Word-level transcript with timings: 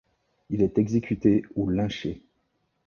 Il 0.49 0.63
est 0.63 0.79
exécuté 0.79 1.43
ou 1.53 1.69
lynché. 1.69 2.23